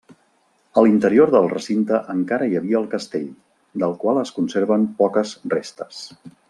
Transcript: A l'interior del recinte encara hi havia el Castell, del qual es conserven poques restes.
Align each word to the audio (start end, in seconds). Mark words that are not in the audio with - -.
A 0.81 0.83
l'interior 0.85 1.33
del 1.35 1.49
recinte 1.51 1.99
encara 2.15 2.47
hi 2.53 2.57
havia 2.61 2.81
el 2.81 2.89
Castell, 2.95 3.29
del 3.85 3.97
qual 4.05 4.23
es 4.25 4.35
conserven 4.39 4.93
poques 5.03 5.39
restes. 5.57 6.07